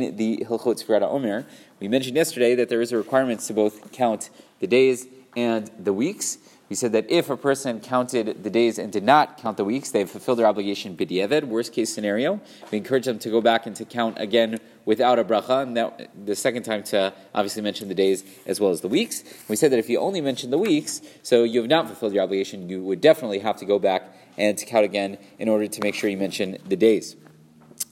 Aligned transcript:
the 0.00 0.44
Hilchot 0.48 0.84
Sfirata 0.84 1.08
Omer. 1.08 1.46
We 1.80 1.88
mentioned 1.88 2.16
yesterday 2.16 2.54
that 2.54 2.68
there 2.68 2.80
is 2.80 2.92
a 2.92 2.96
requirement 2.96 3.40
to 3.40 3.54
both 3.54 3.92
count 3.92 4.30
the 4.58 4.66
days 4.66 5.06
and 5.36 5.70
the 5.78 5.92
weeks. 5.92 6.38
We 6.68 6.76
said 6.76 6.92
that 6.92 7.10
if 7.10 7.28
a 7.30 7.36
person 7.36 7.80
counted 7.80 8.44
the 8.44 8.50
days 8.50 8.78
and 8.78 8.92
did 8.92 9.02
not 9.02 9.38
count 9.38 9.56
the 9.56 9.64
weeks, 9.64 9.90
they've 9.90 10.08
fulfilled 10.08 10.38
their 10.38 10.46
obligation 10.46 10.96
b'diavad, 10.96 11.44
worst 11.44 11.72
case 11.72 11.92
scenario. 11.92 12.40
We 12.70 12.78
encourage 12.78 13.06
them 13.06 13.18
to 13.18 13.28
go 13.28 13.40
back 13.40 13.66
and 13.66 13.74
to 13.74 13.84
count 13.84 14.18
again 14.20 14.60
without 14.84 15.18
a 15.18 15.24
bracha, 15.24 15.64
and 15.64 15.76
that, 15.76 16.10
the 16.26 16.36
second 16.36 16.62
time 16.62 16.84
to 16.84 17.12
obviously 17.34 17.62
mention 17.62 17.88
the 17.88 17.94
days 17.94 18.24
as 18.46 18.60
well 18.60 18.70
as 18.70 18.82
the 18.82 18.88
weeks. 18.88 19.24
We 19.48 19.56
said 19.56 19.72
that 19.72 19.78
if 19.78 19.88
you 19.88 19.98
only 19.98 20.20
mention 20.20 20.50
the 20.50 20.58
weeks, 20.58 21.02
so 21.22 21.42
you 21.42 21.60
have 21.60 21.68
not 21.68 21.86
fulfilled 21.86 22.12
your 22.12 22.22
obligation, 22.22 22.68
you 22.68 22.82
would 22.82 23.00
definitely 23.00 23.40
have 23.40 23.56
to 23.56 23.64
go 23.64 23.80
back 23.80 24.04
and 24.38 24.56
to 24.56 24.64
count 24.64 24.84
again 24.84 25.18
in 25.40 25.48
order 25.48 25.66
to 25.66 25.80
make 25.82 25.96
sure 25.96 26.08
you 26.08 26.16
mention 26.16 26.56
the 26.68 26.76
days. 26.76 27.16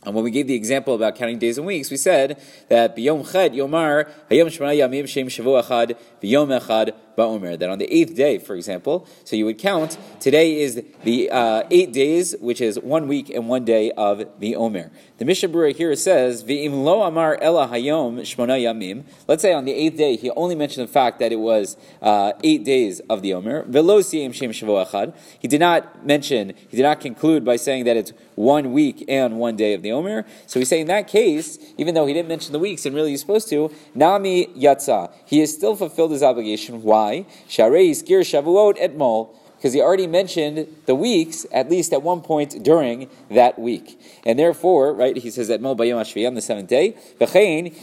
And 0.04 0.14
when 0.14 0.24
we 0.24 0.30
gave 0.30 0.46
the 0.46 0.54
example 0.54 0.94
about 0.94 1.16
counting 1.16 1.38
days 1.38 1.58
and 1.58 1.66
weeks, 1.66 1.90
we 1.90 1.96
said 1.96 2.40
that 2.68 2.96
biyom 2.96 3.26
ched 3.30 3.54
yomar 3.54 4.08
hayom 4.30 4.46
shmona 4.46 4.76
yamim 4.76 5.08
shem 5.08 5.26
shavu 5.26 5.62
achad 5.62 5.96
biyom 6.22 6.61
echad 6.61 6.94
ba'omer. 7.18 7.58
That 7.58 7.68
on 7.68 7.79
the 7.79 7.93
eighth 7.93 8.14
day, 8.14 8.39
for 8.39 8.54
example, 8.54 9.07
so 9.25 9.36
you 9.36 9.45
would 9.45 9.59
count. 9.59 9.99
Today 10.21 10.61
is 10.61 10.82
the 11.04 11.31
uh, 11.31 11.64
eight 11.71 11.93
days, 11.93 12.35
which 12.40 12.61
is 12.61 12.79
one 12.79 13.09
week 13.09 13.29
and 13.29 13.49
one 13.49 13.64
day 13.64 13.90
of 13.93 14.25
the 14.39 14.57
omer. 14.57 14.90
The 15.18 15.25
Mishnah 15.25 15.73
here 15.73 15.95
says 15.96 16.45
v'im 16.45 16.85
lo 16.85 17.03
amar 17.03 17.36
ela 17.43 17.67
hayom 17.67 18.21
shmona 18.21 18.62
yamim. 18.62 19.04
Let's 19.26 19.43
say 19.43 19.53
on 19.53 19.64
the 19.64 19.73
eighth 19.73 19.96
day 19.96 20.17
he 20.17 20.31
only 20.31 20.54
mentioned 20.54 20.86
the 20.89 20.93
fact 20.93 21.18
that 21.18 21.32
it 21.32 21.40
was 21.40 21.76
uh, 22.00 22.32
eight 22.45 22.64
days 22.64 23.00
of 23.11 23.23
the 23.23 23.35
omer. 23.35 23.64
Velo 23.64 24.00
siyim 24.00 24.32
shem 24.32 24.53
shavu 24.53 24.87
achad. 24.87 25.14
He 25.39 25.48
did 25.48 25.61
not 25.61 26.07
mention. 26.07 26.54
He 26.68 26.76
did 26.76 26.85
not 26.85 27.00
conclude 27.00 27.45
by 27.45 27.57
saying 27.57 27.85
that 27.85 27.96
it's 27.96 28.12
one 28.39 28.73
week 28.73 29.04
and 29.09 29.39
one 29.39 29.57
day 29.57 29.75
of 29.75 29.82
the 29.82 29.90
Omer. 29.90 30.25
So 30.46 30.61
we 30.61 30.64
say 30.64 30.81
in 30.81 30.87
that 30.87 31.09
case, 31.09 31.59
even 31.76 31.95
though 31.95 32.06
he 32.06 32.14
didn't 32.14 32.28
mention 32.28 32.53
the 32.53 32.59
weeks 32.61 32.87
and 32.87 32.95
really 32.95 33.11
he's 33.11 33.20
supposed 33.20 33.48
to, 33.50 33.73
Nami 33.95 34.47
Yatza, 34.47 35.12
he 35.27 35.41
has 35.41 35.53
still 35.53 35.75
fulfilled 35.75 36.12
his 36.12 36.23
obligation. 36.23 36.83
Why? 36.83 37.08
Sharei 37.48 37.91
Skir 37.95 38.23
Shavuot 38.25 38.78
Etmol 38.78 39.28
because 39.59 39.73
he 39.73 39.81
already 39.81 40.06
mentioned 40.06 40.69
the 40.87 40.95
weeks, 40.95 41.45
at 41.51 41.69
least 41.69 41.92
at 41.92 42.01
one 42.01 42.20
point 42.20 42.62
during 42.62 43.11
that 43.28 43.59
week. 43.59 44.01
And 44.25 44.39
therefore, 44.39 44.95
right, 44.95 45.17
he 45.17 45.33
says 45.33 45.48
that 45.48 45.61
Mo 45.61 45.75
Bayom 45.75 45.98
on 46.28 46.34
the 46.34 46.41
seventh 46.41 46.69
day, 46.69 46.95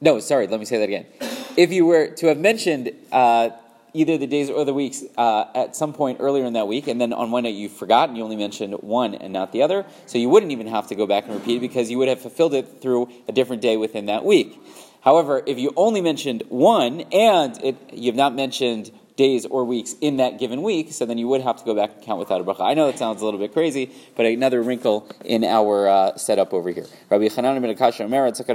no, 0.00 0.20
sorry, 0.20 0.46
let 0.46 0.60
me 0.60 0.66
say 0.66 0.78
that 0.78 0.88
again 0.94 1.06
if 1.56 1.72
you 1.72 1.86
were 1.86 2.08
to 2.08 2.26
have 2.26 2.38
mentioned 2.38 2.92
uh, 3.12 3.50
either 3.92 4.18
the 4.18 4.26
days 4.26 4.50
or 4.50 4.64
the 4.64 4.74
weeks 4.74 5.02
uh, 5.16 5.46
at 5.54 5.74
some 5.74 5.92
point 5.92 6.18
earlier 6.20 6.44
in 6.44 6.52
that 6.52 6.68
week, 6.68 6.86
and 6.86 7.00
then 7.00 7.12
on 7.12 7.30
one 7.30 7.44
night 7.44 7.54
you 7.54 7.68
forgot 7.68 8.08
and 8.08 8.18
you 8.18 8.22
only 8.22 8.36
mentioned 8.36 8.74
one 8.74 9.14
and 9.14 9.32
not 9.32 9.52
the 9.52 9.62
other, 9.62 9.86
so 10.04 10.18
you 10.18 10.28
wouldn't 10.28 10.52
even 10.52 10.66
have 10.66 10.86
to 10.88 10.94
go 10.94 11.06
back 11.06 11.24
and 11.24 11.34
repeat 11.34 11.60
because 11.60 11.90
you 11.90 11.98
would 11.98 12.08
have 12.08 12.20
fulfilled 12.20 12.54
it 12.54 12.80
through 12.82 13.08
a 13.26 13.32
different 13.32 13.62
day 13.62 13.76
within 13.76 14.06
that 14.06 14.24
week. 14.24 14.60
However, 15.00 15.42
if 15.46 15.58
you 15.58 15.72
only 15.76 16.00
mentioned 16.00 16.42
one 16.48 17.02
and 17.12 17.56
it, 17.64 17.76
you 17.92 18.06
have 18.06 18.16
not 18.16 18.34
mentioned 18.34 18.90
days 19.16 19.46
or 19.46 19.64
weeks 19.64 19.94
in 20.00 20.18
that 20.18 20.38
given 20.38 20.62
week, 20.62 20.92
so 20.92 21.06
then 21.06 21.16
you 21.16 21.26
would 21.28 21.40
have 21.40 21.56
to 21.56 21.64
go 21.64 21.74
back 21.74 21.94
and 21.94 22.02
count 22.02 22.18
without 22.18 22.40
a 22.40 22.44
bracha. 22.44 22.60
I 22.60 22.74
know 22.74 22.86
that 22.86 22.98
sounds 22.98 23.22
a 23.22 23.24
little 23.24 23.40
bit 23.40 23.52
crazy, 23.52 23.90
but 24.14 24.26
another 24.26 24.62
wrinkle 24.62 25.08
in 25.24 25.42
our 25.42 25.88
uh, 25.88 26.16
setup 26.16 26.52
over 26.52 26.70
here. 26.70 26.86
Rabbi 27.08 27.24
Akasha 27.24 28.06